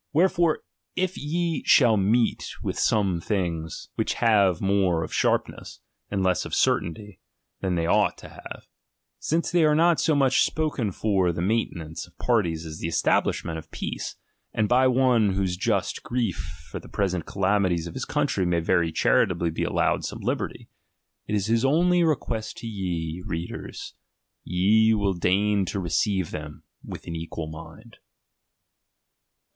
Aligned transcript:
Wherefore, 0.13 0.63
if 0.95 1.15
ye 1.15 1.61
shall 1.67 1.95
meet 1.95 2.53
with 2.63 2.79
some 2.79 3.19
things 3.21 3.21
XXIV 3.21 3.21
THE 3.21 3.69
PREFACE. 3.69 3.97
which 3.97 4.13
have 4.15 4.59
more 4.59 5.03
of 5.03 5.13
sharpness, 5.13 5.79
and 6.09 6.23
less 6.23 6.43
of 6.43 6.55
certainty 6.55 7.19
than 7.59 7.75
they 7.75 7.85
ought 7.85 8.17
to 8.17 8.29
have, 8.29 8.63
since 9.19 9.51
they 9.51 9.63
are 9.63 9.75
not 9.75 9.99
so 9.99 10.15
much 10.15 10.41
spoken 10.41 10.91
for 10.91 11.31
the 11.31 11.43
maintenance 11.43 12.07
of 12.07 12.17
parties 12.17 12.65
as 12.65 12.79
the 12.79 12.87
establishment 12.87 13.59
of 13.59 13.69
peace, 13.69 14.15
and 14.55 14.67
by 14.67 14.87
one 14.87 15.33
whose 15.33 15.55
just 15.55 16.01
grief 16.01 16.37
for 16.71 16.79
the 16.79 16.89
present 16.89 17.27
calamities 17.27 17.85
of 17.85 17.93
his 17.93 18.05
country 18.05 18.43
may 18.43 18.59
very 18.59 18.91
charitably 18.91 19.51
be 19.51 19.63
allowed 19.63 20.03
some 20.03 20.21
liberty; 20.21 20.67
it 21.27 21.35
is 21.35 21.45
his 21.45 21.63
only 21.63 22.03
request 22.03 22.57
to 22.57 22.65
ye, 22.65 23.21
Readers, 23.23 23.93
ye 24.43 24.95
will 24.95 25.13
deign 25.13 25.63
to 25.65 25.79
re 25.79 25.91
ceive 25.91 26.31
them 26.31 26.63
with 26.83 27.05
an 27.05 27.15
equal 27.15 27.45
mind. 27.45 27.97